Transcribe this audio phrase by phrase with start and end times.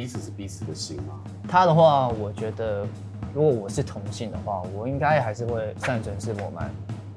[0.00, 1.20] 彼此是彼此的心吗？
[1.46, 2.86] 他的话，我觉得
[3.34, 6.70] 如果我是同性的话，我应该还是会善准是我们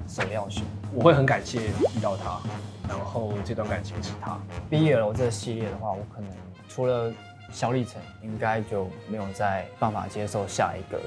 [0.05, 0.65] 首要选。
[0.93, 2.41] 我会很感谢遇到他，
[2.89, 4.37] 然后这段感情是他。
[4.69, 5.07] 毕业了。
[5.07, 6.29] 我这个系列的话，我可能
[6.67, 7.09] 除了
[7.53, 10.99] 小历程，应该就没有再办法接受下一个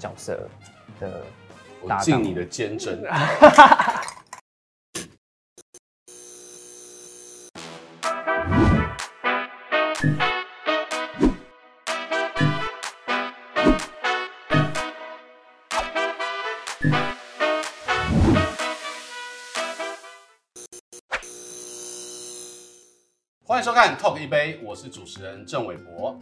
[0.00, 0.48] 角色
[0.98, 1.20] 的。
[1.80, 2.98] 我敬你的坚贞。
[23.80, 26.18] 看《Talk 一杯》，我是主持人郑伟博。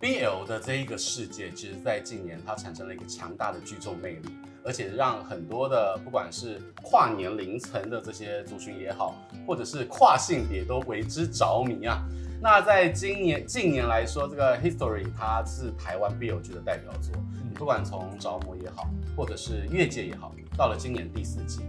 [0.00, 4.30] BL 的这一个世界，其实在近年它产生了一个强大的聚众魅力，
[4.64, 9.14] 而且让很多的不管是跨年龄层的这些族群也好，
[9.46, 12.02] 或者是跨性别都为之着迷啊。
[12.42, 17.14] 那在今年近年来说，这个 History 它是台湾 BL 剧的代表作，
[17.54, 21.60] 不管从着魔也好，或者是越界也好，到了今年第四季。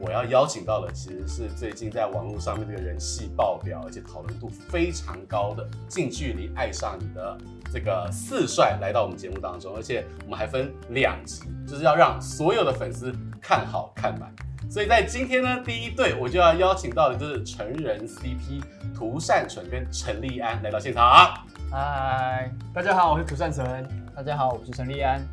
[0.00, 7.36] 我要邀请到的其实是最近在网络上面这个人气爆表，而且讨论度非常高的《近距离爱上你》的
[7.72, 14.32] 这个四帅来到我们节目当中，而且我们还分两集，就是要让所有的粉丝看好看满。
[14.70, 18.62] 所以在今天呢，第一对我就要邀请到的就是成人 CP
[18.94, 21.34] 涂善存跟陈立安来到现场。
[21.72, 23.66] 嗨，大家好，我是涂善存。
[24.14, 25.26] 大家好，我是陈立安。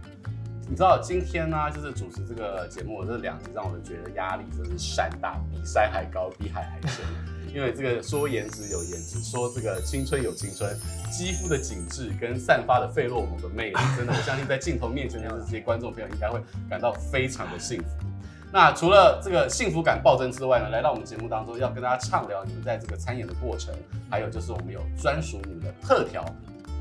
[0.68, 7.06] 你知道今天呢、啊，就是主持这个节目，这两集让我觉得压力真是山大，比山还高，比海还深。
[7.54, 10.76] 因为这个说颜值有颜值，说这个青春有青春，
[11.12, 17.86] 肌肤的紧致跟散发的费洛蒙的魅力，真的，我相信在镜头面前的这些观众朋友应该会感到非常的幸福。
[18.52, 23.74] 那除了这个幸福感暴增之外呢，来到我们节目当中要跟大家畅聊你们在这个参演的过程，
[24.10, 26.26] 还有就是我们有专属你们的特调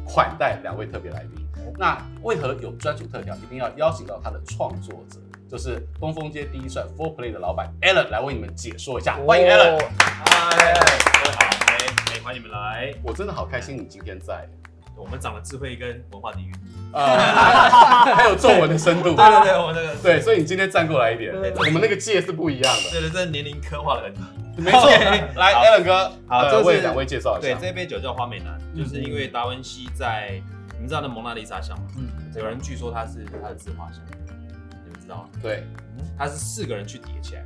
[0.06, 1.43] 款待两位特别来宾。
[1.78, 3.34] 那为何有专属特调？
[3.36, 5.18] 一定要邀请到他的创作者，
[5.50, 9.16] 就是东风街第一帅 Four Play 的老板 Alan 来为你们解说一下。
[9.26, 11.76] 欢迎 Alan，嗨，各位好，哎
[12.12, 12.94] 哎，欢迎你们来。
[13.02, 14.48] 我真的好开心你今天在。
[14.96, 16.54] 我们长了智慧跟文化底蕴，
[16.92, 17.18] 呃，
[18.14, 19.12] 还有皱纹的深度。
[19.12, 22.90] 对对对，我们那个对，所以你今天站过来一点，我们那个界是不一样的。
[22.92, 24.14] 对对，这年龄刻画的很
[24.56, 24.88] 没错。
[25.34, 27.48] 来，Alan 哥，好，这位两位介绍一下。
[27.48, 30.40] 对，这杯酒叫花美男，就是因为达文西在。
[30.84, 31.86] 你知道那蒙娜丽莎像吗？
[31.96, 34.04] 嗯，有人据说它是它的自画像，
[34.84, 35.30] 你们知道吗？
[35.40, 35.64] 对，
[36.14, 37.44] 它是四个人去叠起来，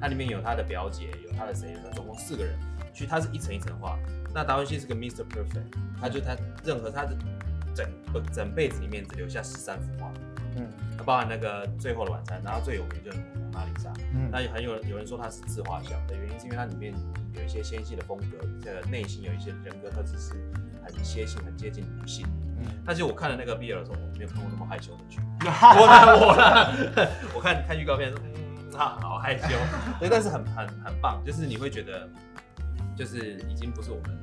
[0.00, 2.56] 它里面有他的表姐，有他的谁，他总共四个人
[2.94, 3.98] 去，它是一层一层画。
[4.32, 5.24] 那达文西是个 Mr.
[5.24, 7.16] Perfect，他就他任何他的
[7.74, 7.90] 整
[8.32, 10.12] 整辈子里面只留下十三幅画，
[10.54, 10.68] 嗯，
[11.04, 16.94] 包含那个最后的晚餐，然后最有名就是蒙娜丽莎，嗯，那很有有人说它是自画像的原因是因为它里面
[17.34, 20.34] 有一些纤细的风格，这个内心有一些人格特质是
[20.84, 22.24] 很贴性、很接近女性。
[22.86, 25.20] 但是我看了那个 BL 的时候，我没有看过那么害羞的剧。
[25.44, 29.48] 我呢，我呢，我看看预告片说，嗯，啊好害羞。
[30.00, 32.08] 对，但是很很很棒，就是你会觉得，
[32.96, 34.18] 就是已经不是我们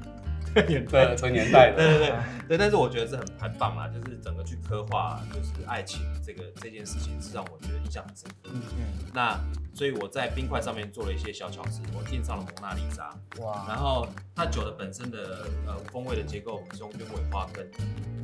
[0.67, 1.77] 年代，成年代的。
[1.77, 2.15] 对对对
[2.49, 8.49] 对，但是我觉得是很很棒啦，就是整个去刻画，就是爱情这个这件事情，是让我觉得印象很深刻。
[8.53, 9.11] 嗯嗯。
[9.13, 9.39] 那。
[9.75, 13.13] 所以我在冰块上面做了一些小巧思，我印上了蒙娜丽莎。
[13.41, 13.65] 哇！
[13.67, 17.69] 然后它酒的本身的呃风味的结构，我们是用鸢尾花根，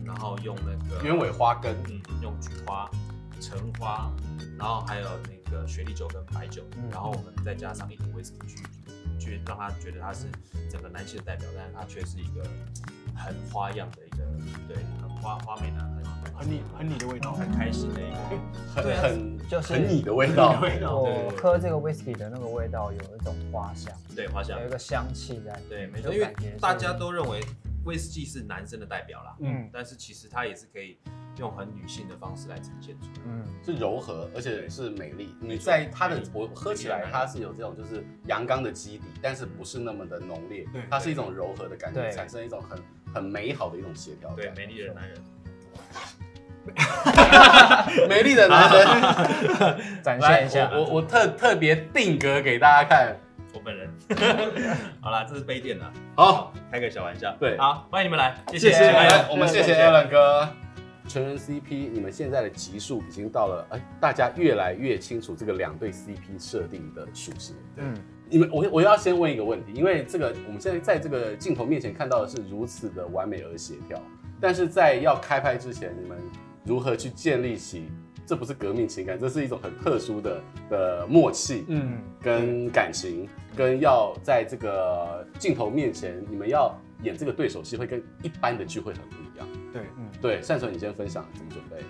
[0.05, 2.89] 然后用那个鸢尾花根，嗯，用菊花、
[3.41, 4.09] 橙花，
[4.57, 8.63] 然后还有那个雪莉酒跟白酒，嗯、然后我们再加上一点威士忌去，
[9.21, 10.25] 去让他觉得他是
[10.67, 12.43] 整个男性的代表，但是他却是一个
[13.15, 14.17] 很花样的一个，
[14.67, 15.89] 对，很花花美男。
[16.23, 18.17] 很很你很你的味道，很开心的一个，
[18.73, 20.59] 很很就是很你的味道。
[20.91, 25.59] 我喝这个 whisky 的那个味道有一种花香，对花香，有一个香气在。
[25.69, 27.39] 对，没错，因为大家都认为
[27.83, 30.97] 威士忌是男生的代表啦，嗯，但是其实它也是可以
[31.37, 35.35] 用很女性的方式来呈现出来，嗯，是柔和，而且是美丽。
[35.39, 42.79] 你在它的我喝起来，它是有这种就是阳刚的基底，但是不是那么的浓烈，对，它是一种柔和的感觉，产生一种很
[43.13, 45.17] 很美好的一种协调，对，美丽的男人。
[48.07, 48.85] 美丽的男生，
[50.03, 50.69] 展现一下。
[50.71, 53.30] 我我，特特别定格给大家看，我
[53.63, 53.89] 本人。
[55.01, 55.91] 好啦，这是杯垫了。
[56.15, 57.35] 好，开个小玩笑。
[57.39, 58.71] 对，好，欢迎你们来，谢谢。
[58.71, 58.91] 谢谢
[59.29, 60.49] 我们谢谢 Alan 哥。
[61.07, 67.55] 成人 CP，你们现在的级数已经到了，哎，大家越来越清楚这个两对 CP 设定的属性。
[67.77, 67.93] 嗯，
[68.29, 74.01] 你们，我我要先问一个问题，因为这个我们现在在这个镜头面前看到的是如此的完美而协调，
[74.39, 76.17] 但是在要开拍之前，你们。
[76.63, 77.89] 如何去建立起？
[78.31, 86.73] 这不是革命情感，这是一种很特殊的的默契，嗯，跟感情，跟要在这个镜头面前，你们要
[87.03, 89.45] 演这个对手戏会跟一般的剧会很不一样。
[89.73, 91.85] 对，嗯，对，善存，你先分享怎么准备？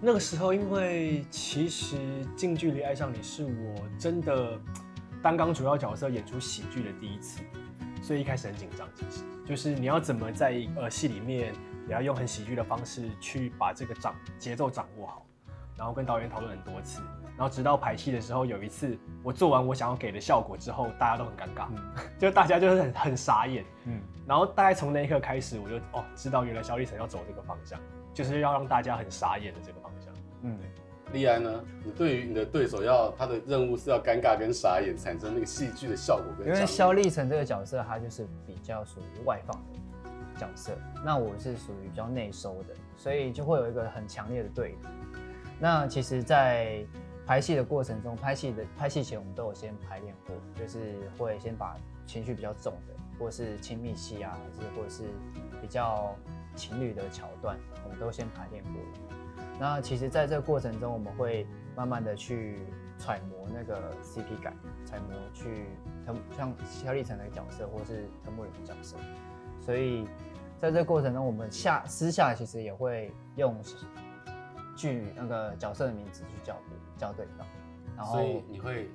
[0.00, 1.94] 那个时候因为其实
[2.34, 4.58] 近距离爱上你是我真的
[5.22, 7.42] 担纲主要角色演出喜剧的第一次，
[8.02, 8.88] 所以一开始很紧张。
[8.94, 11.52] 其实就是你要怎么在呃戏里面
[11.86, 15.26] 也要用很喜剧的方式去把这个掌节奏掌握好，
[15.82, 17.02] 然后跟导演讨论很多次。
[17.36, 27.80] 然后直到排戏的时候，有一次我做完我想要给的效果之后，大家都很尴尬，嗯、就大家就是很很傻眼，嗯，然后大概从那一刻开始，我就哦知道原来萧立岑要走这个方向，
[28.14, 30.56] 就是要让大家很傻眼的这个方向，嗯，
[31.12, 44.88] 立安呢，你对于你的对手要他的任务是要尴尬跟傻眼，产生那个戏剧的效果跟，因为萧立岑这个角色他就是比较属于外放的角色，那我是属于比较内收的，所以就会有一个很强烈的对比。
[45.58, 46.84] 那其实，在
[47.24, 55.04] 拍戏的过程中，拍戏的拍戏前我们都有先排练过，就是会先把情绪比较重的，或是亲密戏啊，还是或者是
[55.60, 56.16] 比较
[56.56, 58.72] 情侣的桥段，我们都先排练过。
[59.60, 61.46] 那其实，在这个过程中，我们会
[61.76, 62.58] 慢慢的去
[62.98, 65.66] 揣摩那个 CP 感，揣摩去
[66.36, 68.96] 像萧立成的角色，或是藤木人的角色。
[69.60, 70.08] 所以，
[70.58, 73.56] 在这个过程中，我们下私下其实也会用
[74.76, 76.56] 剧那个角色的名字去叫
[76.96, 77.46] 叫对方，
[77.96, 78.90] 然后所以你会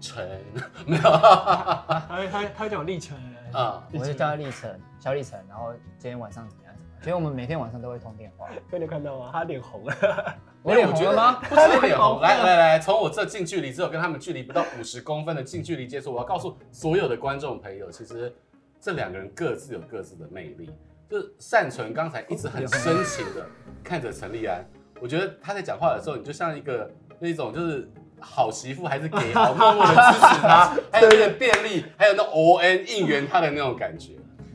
[0.00, 0.42] 陈
[0.86, 3.16] 没有，他他他讲立成
[3.52, 7.00] 啊，我就叫他立成，小立成，然后今天晚上怎么样怎么样？
[7.02, 8.48] 其实我们每天晚上都会通电话。
[8.70, 9.30] 被你看到吗？
[9.32, 9.94] 他脸红了，
[10.62, 11.40] 我脸红了吗？
[11.48, 18.34] 不是脸红，来来来，从我这近距离只有跟他们距离不到五十公分的近距离接触，我要告诉所有的观众朋友，其实
[18.80, 20.70] 这两个人各自有各自的魅力。
[21.08, 23.46] 就是善存刚才一直很深情的
[23.84, 24.64] 看着陈立安。
[25.02, 26.88] 我觉得他在讲话的时候，你就像一个
[27.18, 27.90] 那种就是
[28.20, 34.12] 好媳妇，还是给好默默的支持他， 还有那个便利，还有那 O N 应援他的那种感觉。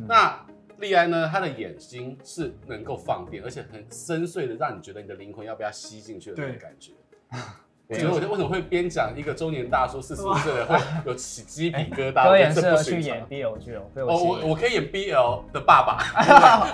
[0.07, 0.39] 那
[0.77, 6.93] 利安呢，他的眼睛是能够放电，而且很深邃的，让你觉得你的灵魂要不要吸进去的那种感觉。
[7.89, 12.27] 所以我觉得为什么会边讲一个中年大叔四十五岁的会有起鸡皮疙瘩？
[12.29, 13.81] 我也适合去演 BL 剧哦。
[13.95, 15.97] 哦，我我可以演 BL 的爸爸。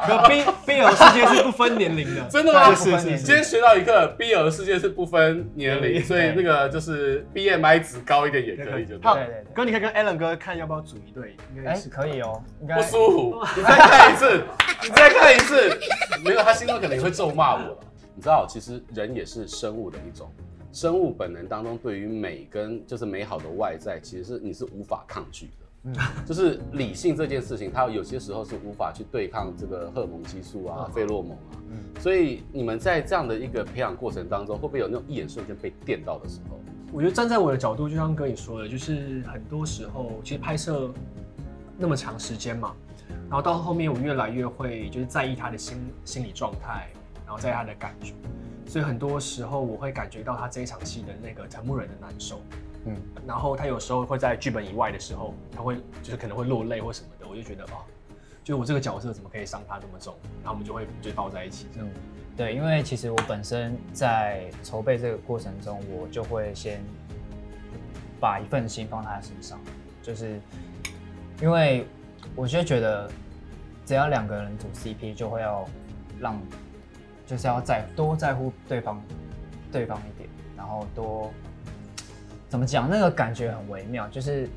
[0.07, 2.73] 可 B BL 世界是不分年龄的， 真的吗？
[2.73, 3.17] 是是。
[3.19, 9.13] 今天学到一个，BL 世界是不分年龄，所以那个就是 BMI 值高一点也可以，就对。
[9.13, 9.45] 对对。
[9.53, 12.41] 哥，你可以跟 Alan 哥看要不要组一队，应该是可以哦。
[12.59, 14.43] 不舒服，你再看一次，
[14.81, 15.79] 你再看一次。
[16.25, 17.77] 没有，他心中可能也会咒骂我了。
[18.15, 20.27] 你知道，其实人也是生物的一种。
[20.73, 25.53] 生物本能当中，对于美跟就是美好的外在，其实是你是无法抗拒的。
[25.83, 25.93] 嗯，
[26.25, 31.61] 就是理性这件事情，它有些时候是无法去对抗这个荷尔蒙激素啊、费洛蒙啊。
[31.69, 36.59] 嗯，所以你们在这样的一个培养过程当中，会不会有那种一眼瞬间被电到的时候？
[36.91, 40.91] 我觉得站在我的角度，就像哥你说的，就是很多时候其实拍摄
[41.77, 42.75] 那么长时间嘛，
[43.29, 47.02] 然后到后面我越来越会就是在意他的心心理状态，然
[47.33, 48.13] 后在他的感觉。
[48.65, 52.41] 所以很多时候我会感觉到他这一场戏的那个藤木人的难受，
[52.85, 52.95] 嗯，
[53.27, 57.83] 然后他有时候会在剧本以外的时候，他会就是可能会落泪或什么的，我就觉得哦，
[58.41, 60.15] 就我这个角色怎么可以伤他这么重？
[60.41, 61.89] 然后我们就会就抱在一起这样。
[61.89, 61.93] 嗯，
[62.37, 66.81] 对，因为其实我本身在筹备这个过程中，我就会先
[68.19, 69.59] 把一份心放在他身上，
[70.01, 70.39] 就是
[71.41, 71.85] 因为
[72.33, 73.11] 我就觉得
[73.85, 75.67] 只要两个人组 CP，就会要
[76.19, 76.41] 让。
[77.25, 79.01] 就是要在多在乎对方，
[79.71, 81.31] 对方一点，然后多
[82.49, 82.89] 怎么讲？
[82.89, 84.47] 那个感觉很微妙，就是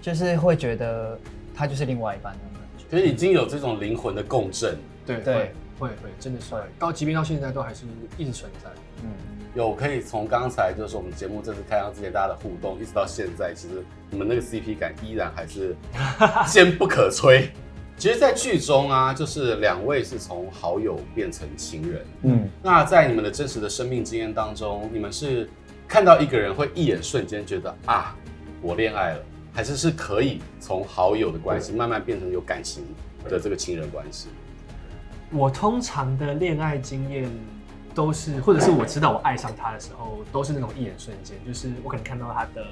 [0.00, 1.18] 就是会觉得
[1.54, 2.84] 他就是另外一半那种感觉。
[2.90, 4.76] 其实已经有这种灵魂的共振，
[5.06, 7.84] 对对会会真的是到即便到现在都还是
[8.16, 8.70] 一直存在。
[9.02, 9.10] 嗯，
[9.54, 15.76] 有可以从刚才就是我们节目正式开张之前大家的互动，一直到现在，其实你们那个 CP 感依然还是
[16.48, 17.50] 坚不可摧。
[17.98, 22.06] 其实，在剧中啊，就是两位是从好友变成情人。
[22.22, 25.50] 嗯，那在你们的真实的生命经验当中，你们是
[25.88, 28.14] 看到一个人会一眼瞬间觉得啊，
[28.62, 32.84] 我恋爱了，还是是可以从好友的关系慢慢变成有感情
[33.24, 34.28] 的这个情人关系？
[35.32, 37.28] 我通常的恋爱经验
[37.96, 42.64] 都是，或者是我知道我爱上他的时候，都是那种一眼瞬间，就是我可能看到他的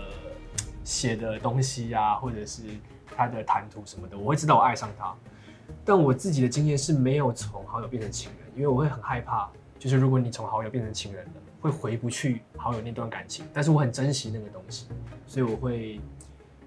[0.85, 2.63] 写的东西啊，或者是。
[3.17, 5.15] 他的谈吐什么的，我会知道我爱上他。
[5.85, 13.45] 但我自己的经验是没有从好友变成情人，因为我会很害怕，就是如果你从好友变成情人了，会回不去好友那段感情。
[13.53, 14.87] 但是我很珍惜那个东西，
[15.27, 16.01] 所以我会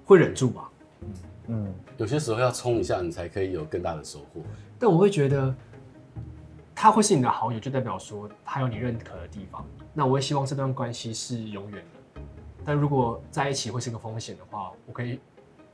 [0.06, 0.70] 会忍住吧。
[1.01, 1.08] 嗯
[1.48, 4.41] 嗯，有些时候要冲一下，你才可以有更大的收获。
[4.77, 5.56] 但我会觉得，
[6.75, 9.65] 他会是你的好友，就代表说他有你认可的地方。
[9.94, 12.22] 那我也希望这段关系是永远的。
[12.65, 15.20] 但如果在一起会是个风险的话，我可以。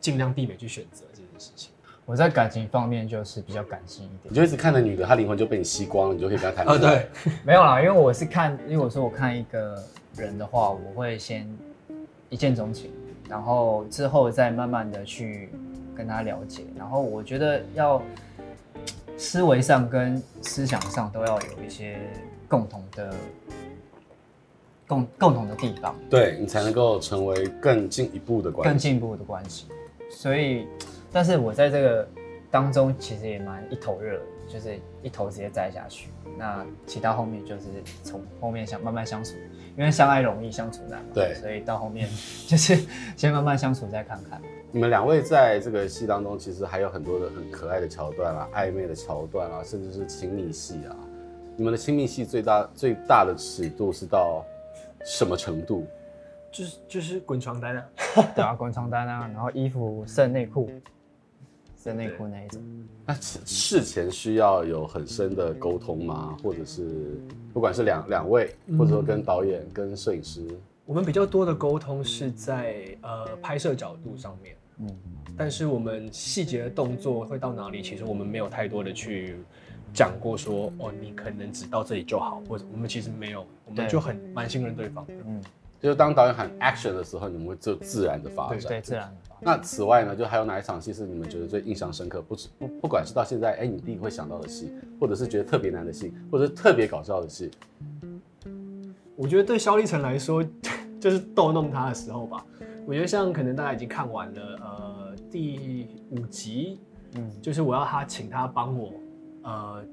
[0.05, 1.71] 尽量避免去选择这件事情。
[2.05, 6.99] 我在感情方面就是比较感性一点，你就一直看着女的，她灵魂就被你吸光了，你就可以跟她谈恋爱。
[6.99, 9.83] 啊，对，没有啦，因为我是看，如果说我看一个
[10.15, 11.51] 人的话，我会先
[12.29, 12.91] 一见钟情，
[13.27, 15.49] 然后之后再慢慢的去
[15.95, 17.99] 跟他了解，然后我觉得要
[19.17, 21.97] 思维上跟思想上都要有一些
[22.47, 23.15] 共同的
[24.85, 29.65] 共共同的地方，对，你才能够成为更进一步的关系，更进一步的关系。
[30.09, 30.67] 所以，
[31.11, 32.07] 但是我在这个
[32.49, 36.09] 当中其实也蛮一头热，就是一头直接栽下去。
[36.37, 37.63] 那其他后面就是
[38.03, 39.35] 从后面想慢慢相处，
[39.77, 41.11] 因为相爱容易相处难嘛。
[41.13, 42.09] 对，所以到后面
[42.47, 42.77] 就是
[43.15, 44.41] 先慢慢相处再看看。
[44.71, 50.95] 你们两位在这个戏当中，其实还有很多的很可爱的桥段啊，暧昧的桥段啊，甚至是亲密戏啊。
[51.55, 54.43] 你们的亲密戏最大最大的尺度是到
[55.05, 55.87] 什么程度？
[56.55, 57.85] 就是就是滚床单啊，
[58.33, 60.71] 对啊，滚床单啊，然后衣服剩内裤，
[61.77, 62.63] 剩内裤那一种。
[63.05, 66.37] 那事前需要有很深的沟通吗？
[66.41, 67.19] 或者是
[67.53, 70.47] 不管是两两位，或者说跟导演、嗯、跟摄影师，
[70.85, 74.55] 我们比较多的沟通是在呃拍摄角度上面。
[74.77, 74.87] 嗯，
[75.37, 77.81] 但是我们细节的动作会到哪里？
[77.81, 79.35] 其实我们没有太多的去
[79.93, 85.13] 讲过说，哦，你可能只到这里就好，或者我们其实没有，我们就很蛮信任对方的。
[85.25, 85.43] 嗯，
[85.85, 88.59] 就是当导演喊 action 的时候，你们会就自然的发展。
[88.59, 89.35] 对，对，自然的。
[89.39, 92.23] 那此外呢，就还有哪一场戏是你们觉得最印象深刻？
[92.23, 97.51] 不止不不管是到现在，哎，你第一个会想到的戏，或者是觉得特别难的戏，或者是特别搞笑的戏。
[99.15, 100.43] 我觉得对萧立成来说，
[100.99, 102.43] 就是逗弄他的时候吧。
[102.87, 106.79] 我觉得像可能大家已经看完了，呃，第五集，
[107.13, 108.91] 嗯，就是我要他请他帮我，
[109.43, 109.85] 呃，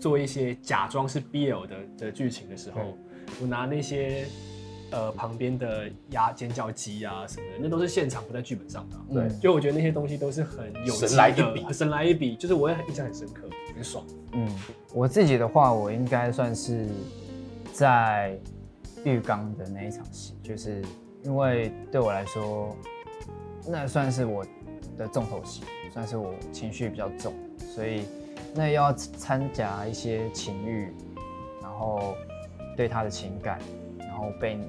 [0.00, 2.80] 做一些假装是 BL 的的剧情的时候，
[3.40, 4.26] 我拿那些
[4.90, 8.96] 呃旁边的压尖叫鸡啊什么的，那都是现场不在剧本上的，
[9.28, 14.04] 对，就我觉得那些东西都是很有神来一笔，神来一笔，就是我也很印象很深刻，很爽。
[14.32, 14.48] 嗯，
[14.94, 16.86] 我自己的话，我应该算是
[17.72, 18.38] 在
[19.04, 20.82] 浴缸的那一场戏，就是。
[21.24, 22.74] 因为对我来说，
[23.66, 24.46] 那算是我
[24.96, 27.34] 的重头戏，算是我情绪比较重，
[27.74, 28.04] 所以
[28.54, 30.94] 那要掺杂一些情欲，
[31.60, 32.14] 然后
[32.76, 33.77] 对他的情感，然
[34.18, 34.64] 后被你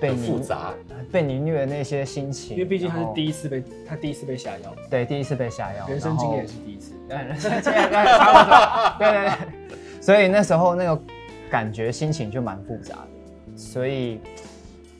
[0.00, 0.74] 被你复杂。
[1.12, 9.32] 被你虐的那些心情，因为毕竟他是第一次被他第一次被下药，对，第一次被下药，人生经验也是第一次， 对，人生经验差不多，对对对，
[10.02, 11.00] 所以那时候那个
[11.48, 13.56] 感觉心情就蛮复杂的。
[13.56, 14.20] 所以，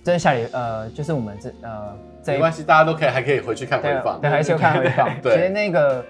[0.04, 5.10] 真下里呃，就是我们这呃，没关系，大家都可以还可以回去看回放，对，还是要看回放。
[5.20, 6.04] 对，其实那个，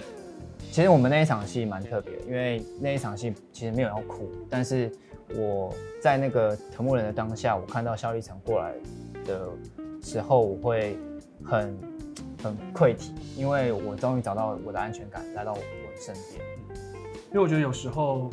[0.71, 4.93] 其实我们那一场戏蛮特别，因为那一场戏其实没有要哭，但是
[5.35, 8.75] 我在那个藤木人的当下，我看到肖立成过来
[9.25, 9.49] 的
[10.03, 10.97] 时候，我会
[11.45, 11.79] 很
[12.43, 16.45] 很愧体，因为我终于找到我的安全感来到我的身边。
[17.29, 18.31] 因为我觉得有时候，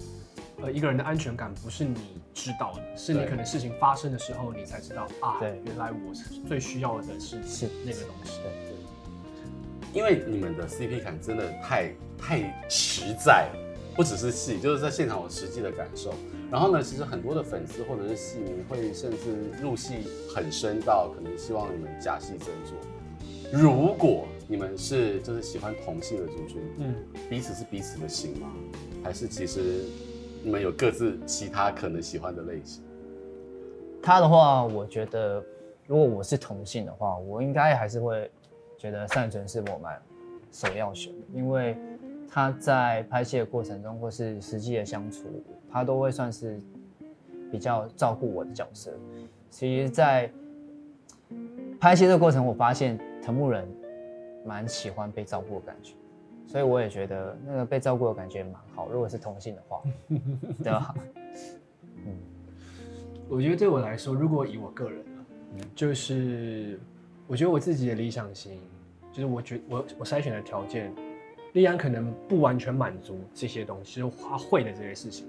[0.62, 2.22] 呃，一个人的安全感不是你。
[2.36, 8.40] 知道的是你可能事情发生的时候，你才知道啊，对，原来我是最需要的是是那个东西。
[8.42, 13.60] 对对，因为你们的 CP 感真的太太实在了，
[13.96, 16.12] 不只是戏，就是在现场我实际的感受。
[16.54, 22.78] 然后呢，其实很多的粉丝或者是戏迷会甚至入戏很深到可能希望你们假戏真做。
[23.52, 26.94] 如果你们是就是喜欢同性的族群，嗯，
[27.28, 28.54] 彼此是彼此的型吗？
[29.04, 29.84] 还是其实？
[30.44, 32.84] 你们有各自其他可能喜欢的类型？
[34.00, 35.44] 他的话，我觉得
[35.88, 38.30] 如果我是同性的话，我应该还是会
[38.78, 39.92] 觉得善存是我们
[40.52, 41.76] 首要选，因为
[42.34, 45.25] 他在拍戏的过程中或是实际的相处，
[45.72, 46.60] 他都会算是
[47.52, 48.92] 比较照顾我的角色。
[49.52, 50.32] 其实，在
[51.80, 53.68] 拍戏的过程，我发现藤木人
[54.44, 55.94] 蛮喜欢被照顾的感觉。
[56.48, 58.90] 所以我也觉得那个被照顾的感觉蛮好。
[58.90, 59.84] 如果是同性的话，
[60.63, 60.96] 对吧？
[62.04, 62.18] 嗯，
[63.30, 65.22] 我觉得对我来说，如果以我个人啊，
[65.75, 66.80] 就是
[67.28, 68.60] 我觉得我自己的理想型，
[69.12, 70.92] 就是我觉我我筛选的条件，
[71.54, 75.26] 立安可能不完全满足这些东西，就是他会的这些事情。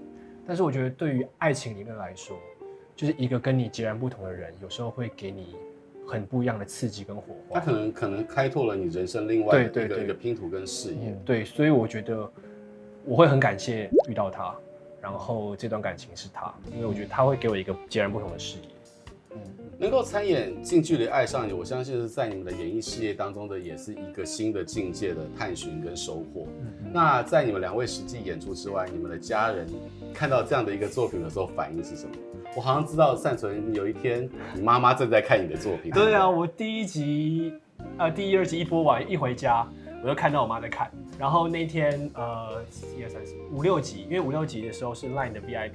[0.46, 2.36] 但是我觉得对于爱情里面来说，
[2.94, 5.54] 就是一个跟你截然不同的人，有时候会给你。
[6.06, 11.18] 很不一样的刺激跟火花，他可能可能开拓了你人生另外一个对对对一个拼图跟视野。
[11.24, 12.30] 对，所以我觉得
[13.06, 14.54] 我会很感谢遇到他，
[15.00, 18.68] 然后这段感情是他，因为我觉得他会给我一个截然不同的视野。
[19.30, 19.40] 嗯，
[19.78, 26.46] 能够参演《近距离爱上你》，我相信是在你们的演艺事业当中的也是一个新的境界的探寻跟收获。
[26.60, 29.66] 嗯，那在你们两位实际演出之外，你们的家人
[30.12, 32.14] 看到这样的一个作品的时候反应是什么？
[32.56, 35.90] 我好像知道善存有一天，你妈妈正在看你的作品。
[35.90, 37.52] 对啊，我第一集
[37.98, 39.66] 呃第一二集一播完一回家，
[40.04, 40.88] 我就看到我妈在看。
[41.18, 42.62] 然后那天呃
[42.96, 45.72] 一二三四五六集，因为五六集的时候是 Line 的 VIP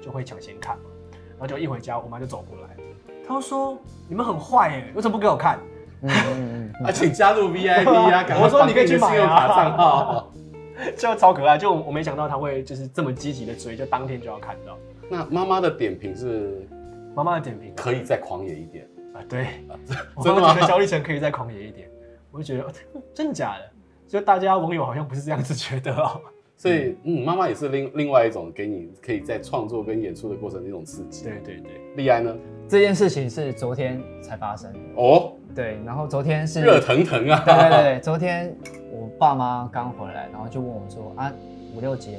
[0.00, 0.84] 就会抢先看嘛，
[1.32, 2.76] 然后就一回家，我妈就走过来，
[3.26, 5.58] 她说：“你们很坏耶，为什么不给我看？”
[6.02, 8.26] 嗯嗯嗯，啊，请加入 VIP 啊！
[8.42, 10.32] 我说你可以去买啊信用卡账号。
[10.96, 14.76] 就超可爱，就我没想到他会就是这么积极的追，就当天就要看到。
[15.08, 16.66] 那妈妈的点评是，
[17.14, 19.22] 妈妈的点评可以再狂野一点啊？
[19.28, 19.46] 对，
[20.16, 20.52] 我真的吗？
[20.54, 21.88] 觉得焦虑层可以再狂野一点，
[22.32, 23.70] 我就觉得、哦、真的假的？
[24.08, 26.20] 就大家网友好像不是这样子觉得哦。
[26.56, 31.24] 所以，嗯，妈妈也是另另外一种给你可以在创作跟演出的过程的一种刺激。
[31.24, 32.36] 对对对，立安呢？
[32.72, 35.34] 这件事情是昨天才发生的哦。
[35.54, 37.42] 对，然后昨天是热腾腾啊！
[37.44, 38.56] 对对对，昨天
[38.90, 41.30] 我爸妈刚回来，然后就问我说啊，
[41.76, 42.18] 五六节，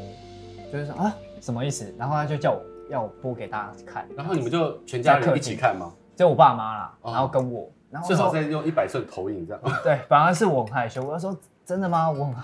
[0.72, 1.92] 就是说啊，什么意思？
[1.98, 5.92] 然后他就叫我要我播给大家看，然后你们就全家人一起看吗？
[6.16, 9.62] 就我爸妈啦，然后跟我，然后至少再用一百寸投影这样。
[9.84, 11.04] 对，反而是我很害羞。
[11.04, 12.12] 我说真的吗？
[12.12, 12.36] 我很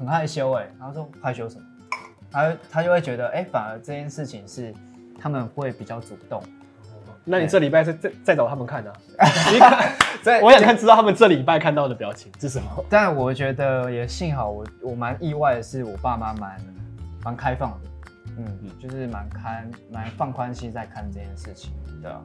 [0.00, 0.70] 很害羞哎。
[0.78, 1.64] 然后说害羞什么？
[2.30, 4.74] 他他就会觉得哎，反而这件事情是
[5.18, 6.42] 他们会比较主动。
[7.24, 8.92] 那你这礼拜再再再找他们看呢？
[10.42, 12.66] 我想看知道他们这礼拜看到的表情是什么。
[12.88, 16.60] 但我觉得也幸好我我蛮意外的是，我爸妈蛮
[17.24, 17.90] 蛮开放的，
[18.38, 22.20] 嗯，就是蛮开蛮放宽心在看这件事情，对啊。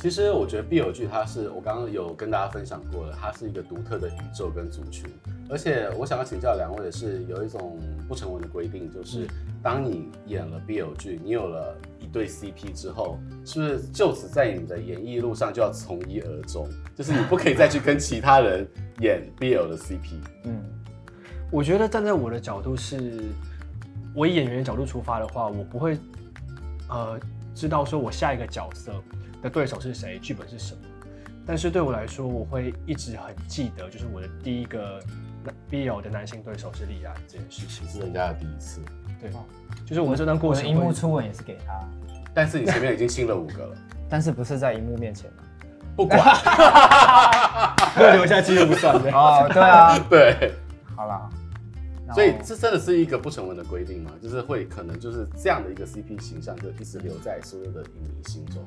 [0.00, 5.04] 其实我觉得 BL 剧它是我刚刚有跟大家分享过的，它是一个独特的宇宙跟族群。
[5.50, 7.78] 而且我想要请教两位的是，有一种
[8.08, 9.26] 不成文的规定，就是
[9.62, 16.66] 当你演了 BL 剧，你有了一对 CP 之后，是不是就此在你的演艺路上就要从一而终？
[16.96, 18.66] 就是你不可以再去跟其他人
[19.00, 20.14] 演 BL 的 CP。
[20.44, 20.62] 嗯，
[21.52, 23.20] 我觉得站在我的角度是，
[24.14, 25.98] 我以演员的角度出发的话，我不会
[26.88, 27.20] 呃
[27.54, 28.94] 知道说我下一个角色
[29.42, 30.80] 的对手是谁，剧本是什么，
[31.46, 35.00] 但是对我来说，我会一直很记得，就是我的第一个
[35.70, 38.80] BL 的男性对手是立安这件事情，是人家的第一次。
[39.20, 39.30] 对，
[39.84, 41.78] 就是我们这段过程，荧幕初吻也是给他，
[42.32, 43.76] 但是你前面已经亲了五个了，
[44.08, 45.42] 但是不是在荧幕面前吗？
[45.96, 46.18] 不管，
[47.98, 49.10] 没有留下记录不算的。
[49.10, 50.54] 哦，对啊， 对，
[50.96, 51.28] 好啦，
[52.14, 54.12] 所以这真的是一个不成文的规定吗？
[54.22, 58.64] 就是会可能就是这样的一个 CP 形象，就一直留在所有的影迷心中。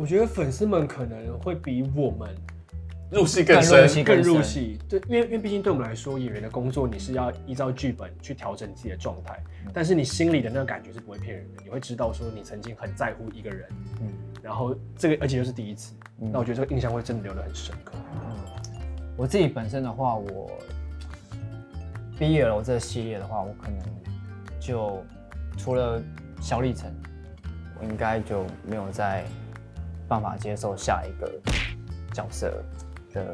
[0.00, 2.34] 我觉得粉丝们可能会比我们
[3.10, 4.78] 入戏更深，更入戏。
[4.88, 9.38] 对，因为因为毕竟对我们来说，演员的工作你是要依照剧本去调整自己的状态，
[9.74, 13.68] 但是你心里的那个感觉是不会骗人的，你会知道说你曾经很在乎一个人，
[14.00, 14.08] 嗯，
[14.42, 17.92] 然后这个而且又是第一次，那我觉得这个印象会真的留得很深刻。
[18.24, 18.36] 嗯，
[19.18, 20.50] 我自己本身的话，我
[22.18, 23.78] BL 这个系列的话，我可能
[24.58, 25.04] 就
[25.58, 26.02] 除了
[26.40, 26.90] 小李晨，
[27.78, 29.26] 我应该就没有在。
[30.10, 31.30] 办法接受下一个
[32.12, 32.52] 角色
[33.14, 33.24] 的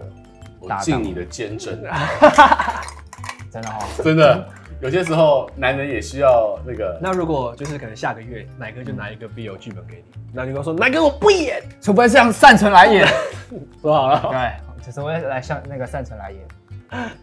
[0.69, 1.81] 搭档，尽你的坚贞，
[3.51, 4.47] 真的哈、哦，真的，
[4.83, 6.99] 有些时候男人也需要那个。
[7.01, 13.09] 那如果就是可能下个月奶哥就拿一个 BL 剧本给你，那你跟我说奶哥我不演，除非是让善存来演，
[13.81, 16.47] 说好了， 对，就是我来向那个善存来演。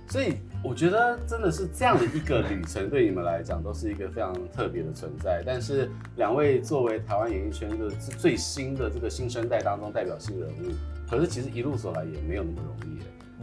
[0.09, 5.43] 所以我觉得真的是这样的一个旅程，对你们来讲都是一个非常特别的存在。
[5.45, 10.71] 但是两位作为台湾演艺圈的最新的这个新生代当中代表性人物，
[11.09, 12.93] 可是其实一路走来也没有那么容易。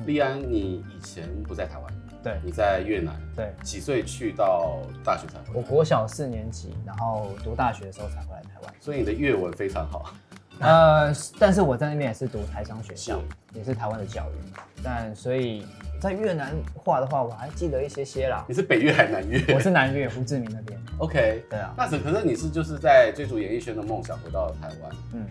[0.06, 5.52] 立安，你以前不在台湾，对，你在越南，对，几岁去到大学才回来？
[5.54, 8.74] 我国小四年级，然后读大学的时候才回来台湾。
[8.80, 10.14] 所以你的越文非常好。
[10.60, 13.24] 呃，但是我在那边也是读台商学校，是
[13.54, 15.64] 也是台湾的教育，但所以。
[16.00, 18.42] 在越南话的话，我还记得一些些啦。
[18.48, 19.54] 你是北越还是南越？
[19.54, 20.80] 我是南越，胡志明那边。
[20.96, 21.74] OK，对啊。
[21.76, 24.90] 那可可是你是就是在追逐演艺圈的梦想回到了台湾。
[25.12, 25.26] 嗯，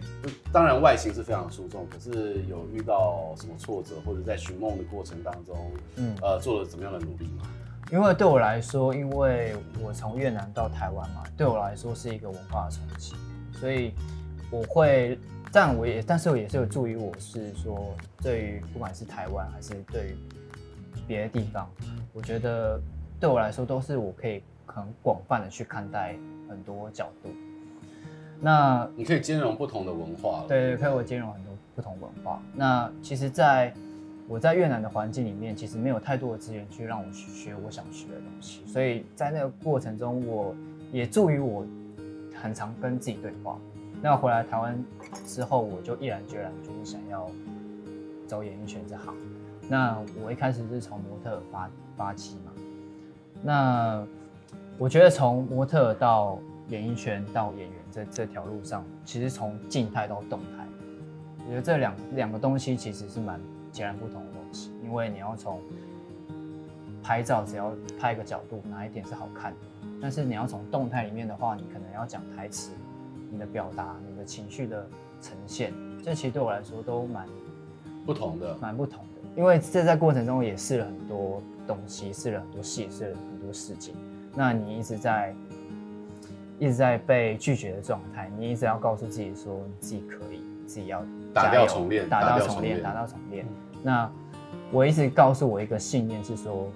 [0.54, 7.50] 当然外形是非常出众，可是有遇到什么挫折，或者在寻梦的过程当中，嗯，呃，做了怎么样的努力吗？
[7.92, 13.16] 因为对我来说，因为我从越南到台湾嘛，对我来说是一个文化的冲击，
[13.60, 13.92] 所以
[14.52, 15.18] 我会，
[15.52, 20.16] 但我也，但是我也是有助于我是说，对于不管是台湾还是对于。
[21.08, 21.68] 别的地方，
[22.14, 22.80] 我觉得
[23.20, 26.16] 对我来说都是我可以很广泛的去看待
[26.48, 27.32] 很多角度。
[28.40, 30.46] 那你可以兼容不同的文化。
[30.48, 32.40] 对对，可以我兼容很多不同文化。
[32.54, 33.74] 那其实，在
[34.28, 40.56] 我在越南的环境里面，其实没有太多的资源去让我去学我想学的东西，所以在那个过程中，我
[40.92, 41.66] 也助于我
[42.36, 43.60] 很常跟自己对话。
[44.02, 44.84] 那回来台湾
[45.26, 47.30] 之后，我就毅然决然就是想要
[48.28, 49.14] 走演艺圈这行。
[49.68, 52.52] 那我一开始是从模特发发起嘛，
[53.44, 54.08] 那
[54.78, 60.66] 我觉得从模特到演艺圈到演员这这条路上，其实从静态到动态，
[61.46, 63.40] 我觉得这两两个东西其实是蛮
[63.72, 65.60] 截然不同的东西，因为你要从
[67.04, 69.58] 拍照，只要拍一个角度，哪一点是好看的，
[70.02, 72.72] 但是你要从动态里面的话，你可能要讲台词，
[73.30, 74.86] 你的表达，你的情绪的
[75.22, 77.26] 呈现，这其实对我来说都蛮
[78.06, 83.96] 不同的，蛮不同的，因为这在过程中也试了很多东西，试了很多戏，试了很多事情，
[84.36, 85.34] 那你一直在。
[86.62, 91.02] 一直在被拒绝的状态，你一直要告诉自己说你自己可以，自己要
[91.34, 93.46] 打掉重练，打掉重练，打掉重练。
[93.82, 94.12] 那
[94.70, 96.70] 我一直告诉我一个信念是说，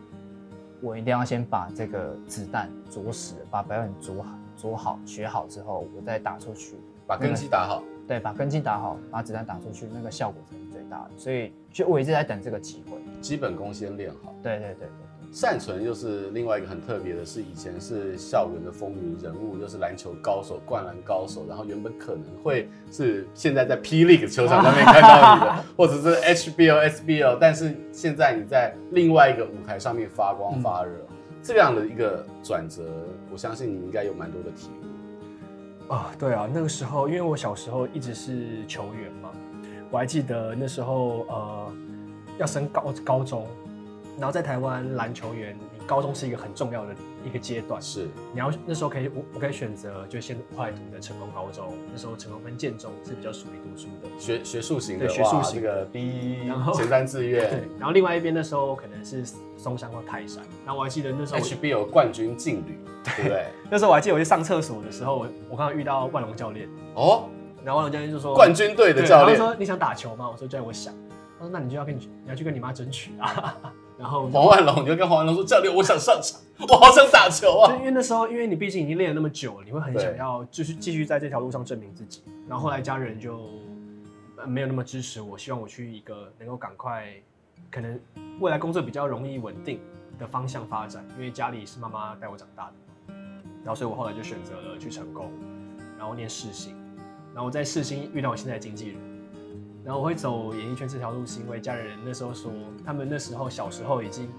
[0.80, 4.30] 我一定要先把这个子弹着实，把表演做好，
[4.64, 7.84] 做好学好之后，我再打出去，把根基打好。
[8.08, 11.12] 对，把根基打好，把子弹打出去，那个效果才是最大的。
[11.18, 12.98] 所以，就我一直在等这个机会。
[13.20, 14.34] 基本功先练好。
[14.42, 15.34] 对对对对。
[15.34, 31.13] 善存又是另外一个很特别的，是以前是校园的风云人物，又是篮球高手、灌篮高手，然后原本可能会是现在在 P League 球场上面看到你的， 或者是 HBO、SBL，但是现在你在另外一个舞台上面发光发热，嗯、
[31.44, 32.82] 这样的一个转折，
[33.30, 35.94] 我相信你应该有蛮多的体会。
[35.96, 39.30] 啊，对啊，那个时候因为我小时候一直是球员嘛，
[39.92, 41.74] 我还记得那时候呃
[42.40, 43.46] 要升高高中。
[44.16, 47.82] 然后在台湾篮球员，你高中是一个很重要的一个阶段。
[47.82, 51.74] 是，你要那时候可以，我我可以选择就先快读的成功高中。
[51.92, 57.50] 那时候成功跟建中是比较属于读书的，学学术型的，对学术型的第一，然后前三志愿。
[57.50, 59.24] 对，然后另外一边那时候可能是
[59.58, 60.44] 松山或泰山。
[60.66, 62.78] 然后我还记得那时候 H B 有冠军劲旅，
[63.18, 63.46] 对不对？
[63.70, 66.68] 那时候我还记得我去上厕所的时候，我我刚刚遇到万隆教练。
[66.96, 67.30] 哦，
[67.64, 70.30] 然后万隆教练就说冠军队的教练，他说你想打球吗？
[70.30, 70.94] 我说这样我想。
[71.40, 73.58] 他说那你就要跟你你要去跟你妈争取啊。
[74.04, 76.38] 然后黄万龙，你就跟黄万龙说：“教练，我想上场，
[76.68, 82.22] 我好想打球啊！”因为那时候，因为你毕竟已经练了那么久了，你会很想要继续继续在这条路上证明自己。
[82.50, 83.40] 然后后来家人就
[84.46, 87.14] 没有那么支持我，希望我去一个能够赶快，
[87.72, 87.98] 可能
[88.42, 89.80] 未来工作比较容易稳定
[90.20, 91.02] 的方向发展。
[91.16, 93.14] 因为家里是妈妈带我长大的，
[93.64, 95.32] 然后所以我后来就选择了去成功，
[95.98, 96.76] 然后念世新，
[97.34, 99.13] 然后我在世新遇到我现在的经纪人。
[99.86, 102.52] 然后我会走演艺圈这条路，是因为家人那时候说，
[102.86, 104.30] 他们那时候小时候已经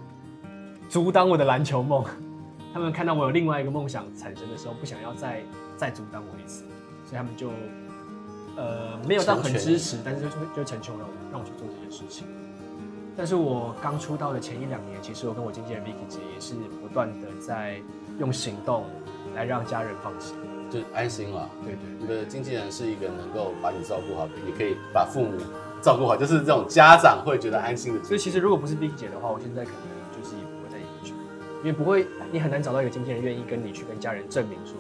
[0.89, 2.03] 阻挡我的篮球梦，
[2.73, 5.43] 他们看到我有另外一个梦想产生的时候，不想要再
[5.77, 6.65] 再阻挡我一次，
[7.05, 7.51] 所以他们就
[8.57, 12.27] 呃没有到很支持，但是就就成全了我，让我去做这件事情。
[13.17, 17.81] 但是我刚出道的前一两年，其实我跟我经纪人 Vicky 姐也是不断的在
[18.19, 18.87] 用行动
[19.37, 20.35] 来让家人放心。
[20.75, 25.39] 就安心了，对对，你的经纪人是一个能够把你照顾好的，也可以把父母
[25.81, 28.03] 照顾好，就是这种家长会觉得安心的。
[28.03, 31.15] 所以其实如果不是 Vicky 姐的话，我现在可能就是也不会在演艺圈，
[31.61, 34.75] 因为不会，你很难找到一个经纪人愿意跟你去跟家人证明说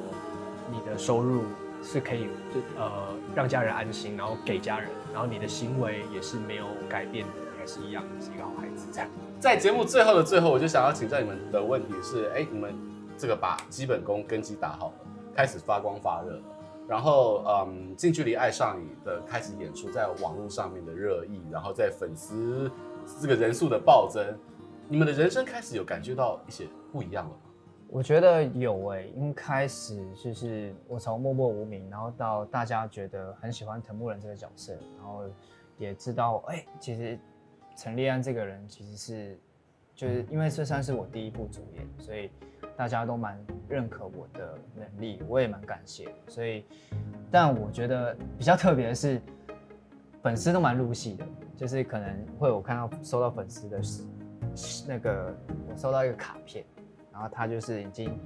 [0.72, 1.44] 你的收入
[1.80, 2.90] 是可以就呃
[3.34, 9.08] 让家人安心，然后给家人，然后你的行为也是没有改变的，还是一样是一个好孩子这样。
[9.38, 12.74] 在节目最后的最后，我就想要请教你们的问题是：哎，你们
[13.16, 14.94] 这个把基本功根基打好了。
[15.34, 16.40] 开始发光发热，
[16.88, 22.70] 然后嗯，近距离爱上你的开始演出，在网络上面的热议，然后在粉丝
[23.20, 24.24] 这个人数的暴增，
[24.88, 27.36] 你们的人生开始有感觉到一些不一样了吗？
[27.88, 35.24] 我觉得有诶、欸，因为开始就是我从默默无名，然后到大家觉得很喜欢藤木人这个角色，然后
[35.78, 37.18] 也知道哎、其实
[37.76, 39.38] 陈立安这个人其实是。
[39.96, 42.28] 就是因为这算是我第一部主演，所以
[42.76, 46.08] 大家都蛮认可我的能力，我也蛮感谢。
[46.28, 46.64] 所以，
[47.30, 49.20] 但我觉得比较特别的是，
[50.22, 51.24] 粉丝都蛮入戏的，
[51.56, 53.80] 就是可能会有看到收到粉丝的，
[54.86, 55.34] 那个
[55.68, 56.64] 我收到一个卡片，
[57.12, 58.18] 然后他就是已经。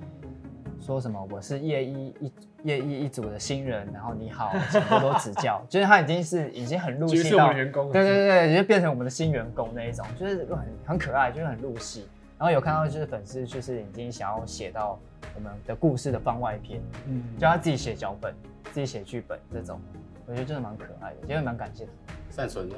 [0.80, 1.28] 说什么？
[1.32, 2.32] 我是叶一一
[2.62, 5.60] 叶一一组的新人，然后你好，请多多指教。
[5.68, 12.06] 就是他已经是已经很入戏到，对对对，就变成我们的新员工那一种，就是很很可爱，就是很入戏。
[12.38, 14.98] 然后有看到就是粉丝就是已经想要写到
[15.34, 18.32] 我们的故事的番外篇，嗯，叫他自己写脚本，
[18.72, 19.80] 自己写剧本这种，
[20.24, 21.90] 我觉得真的蛮可爱的，也蛮感谢的。
[22.30, 22.76] 善存呢？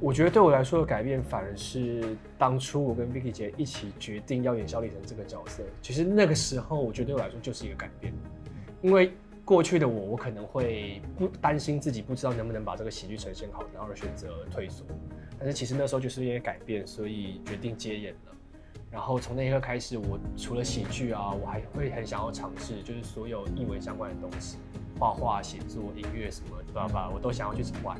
[0.00, 5.62] 我觉得对我来说的改变，反而是当初我跟 Vicky 姐一起决定要演小李晨这个角色。
[5.80, 8.12] 其实那个时候，我觉得对我来说就是一个改变，
[8.82, 9.12] 因为
[9.44, 14.84] 过去的我，我可能会不担心自己不知道能不能把这个喜剧呈现好，然后而选择退缩。
[15.38, 18.29] 但是其实那时候就是因为改变，所以决定接演了。
[18.90, 24.58] 然后从那一刻开始，我除了喜剧啊，我还会很想要尝试，就是所有艺文相关的东西。
[24.98, 27.08] 画画、写作、音乐什么的，对吧？
[27.08, 27.96] 我都想要去玩。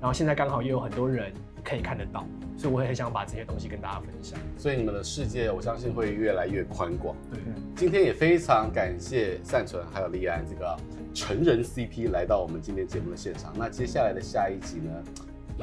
[0.00, 1.32] 然后现在刚好又有很多人
[1.64, 2.24] 可以看得到，
[2.56, 4.38] 所以我也很想把这些东西跟大家分享。
[4.56, 7.16] 所以你们的世界，我相信会越来越宽广。
[7.32, 7.40] 对，
[7.74, 10.76] 今天也非常感谢善存还有立安这个
[11.12, 13.52] 成人 CP 来到我们今天节目的现场。
[13.56, 15.02] 那接下来的下一集呢，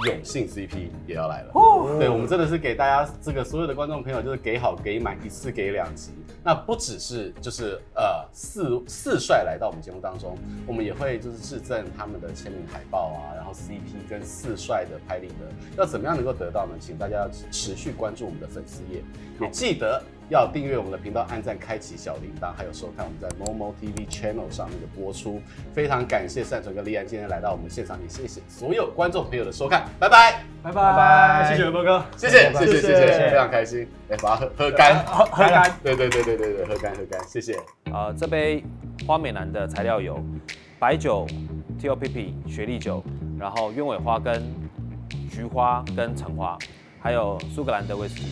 [0.06, 1.52] 永信 CP 也要来了。
[1.54, 6.12] 哦，对，我们真的是给大家这个所有的观众朋友，就是给好给满，一次给两集。
[6.44, 15.36] 那不只是就是呃四四帅来到我们节目当中，我们也会就是制赠他们的签名海报啊，然后 CP 跟四帅的拍立得，
[15.78, 16.74] 要怎么样能够得到呢？
[16.80, 19.02] 请大家要持续关注我们的粉丝页，
[19.40, 20.04] 也记得。
[20.30, 25.42] 要订阅我们的频道，按赞，开启小铃铛，还有收看我们在 Momo TV Channel 上面的播出。
[25.74, 37.58] 非常感谢善存跟立安今天来到我们现场，也谢谢所有观众朋友的收看，拜拜，拜拜，拜拜，谢谢波哥，谢谢，谢谢，谢谢，非常开心，来把它喝 喝干，喝喝干，对对对对对对，喝干喝干，谢谢。
[37.92, 38.64] 呃，这杯
[39.06, 40.24] 花美男的材料有
[40.80, 41.28] 白酒、
[41.80, 43.04] TOPP 雪莉酒，
[43.38, 44.42] 然后鸢尾花跟
[45.30, 46.58] 菊花跟橙花，
[47.00, 48.32] 还有苏格兰的威士忌。